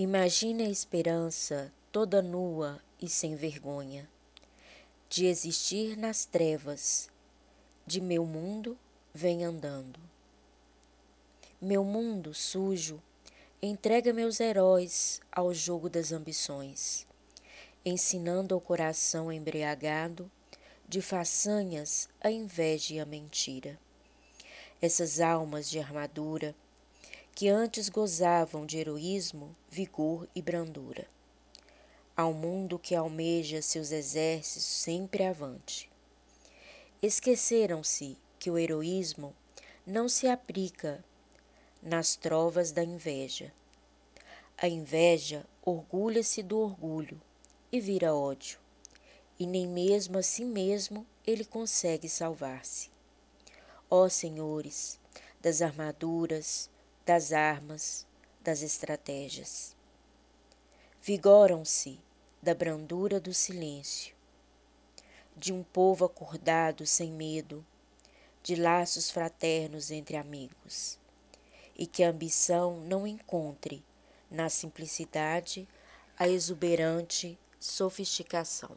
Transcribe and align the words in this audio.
Imagine 0.00 0.62
a 0.62 0.70
esperança 0.70 1.72
toda 1.90 2.22
nua 2.22 2.80
e 3.02 3.08
sem 3.08 3.34
vergonha 3.34 4.08
de 5.08 5.26
existir 5.26 5.96
nas 5.96 6.24
trevas, 6.24 7.10
de 7.84 8.00
meu 8.00 8.24
mundo 8.24 8.78
vem 9.12 9.42
andando. 9.42 9.98
Meu 11.60 11.82
mundo 11.82 12.32
sujo 12.32 13.02
entrega 13.60 14.12
meus 14.12 14.38
heróis 14.38 15.20
ao 15.32 15.52
jogo 15.52 15.90
das 15.90 16.12
ambições, 16.12 17.04
ensinando 17.84 18.54
ao 18.54 18.60
coração 18.60 19.32
embriagado 19.32 20.30
de 20.88 21.02
façanhas 21.02 22.08
a 22.20 22.30
inveja 22.30 22.94
e 22.94 23.00
a 23.00 23.04
mentira. 23.04 23.76
Essas 24.80 25.18
almas 25.18 25.68
de 25.68 25.80
armadura 25.80 26.54
que 27.38 27.48
antes 27.48 27.88
gozavam 27.88 28.66
de 28.66 28.78
heroísmo, 28.78 29.54
vigor 29.70 30.28
e 30.34 30.42
brandura. 30.42 31.06
Ao 32.16 32.32
mundo 32.32 32.80
que 32.80 32.96
almeja 32.96 33.62
seus 33.62 33.92
exércitos 33.92 34.64
sempre 34.64 35.22
avante. 35.22 35.88
Esqueceram-se 37.00 38.18
que 38.40 38.50
o 38.50 38.58
heroísmo 38.58 39.32
não 39.86 40.08
se 40.08 40.26
aplica 40.26 41.04
nas 41.80 42.16
trovas 42.16 42.72
da 42.72 42.82
inveja. 42.82 43.52
A 44.60 44.66
inveja 44.66 45.46
orgulha-se 45.64 46.42
do 46.42 46.58
orgulho 46.58 47.22
e 47.70 47.78
vira 47.78 48.12
ódio, 48.12 48.58
e 49.38 49.46
nem 49.46 49.68
mesmo 49.68 50.18
a 50.18 50.24
si 50.24 50.44
mesmo 50.44 51.06
ele 51.24 51.44
consegue 51.44 52.08
salvar-se. 52.08 52.90
Ó 53.88 54.08
senhores 54.08 54.98
das 55.40 55.62
armaduras, 55.62 56.68
das 57.08 57.32
armas, 57.32 58.06
das 58.42 58.60
estratégias. 58.60 59.74
Vigoram-se 61.00 61.98
da 62.42 62.54
brandura 62.54 63.18
do 63.18 63.32
silêncio, 63.32 64.14
de 65.34 65.50
um 65.50 65.62
povo 65.62 66.04
acordado 66.04 66.84
sem 66.84 67.10
medo, 67.10 67.64
de 68.42 68.56
laços 68.56 69.10
fraternos 69.10 69.90
entre 69.90 70.18
amigos, 70.18 70.98
e 71.74 71.86
que 71.86 72.04
a 72.04 72.10
ambição 72.10 72.78
não 72.80 73.06
encontre 73.06 73.82
na 74.30 74.50
simplicidade 74.50 75.66
a 76.14 76.28
exuberante 76.28 77.38
sofisticação. 77.58 78.76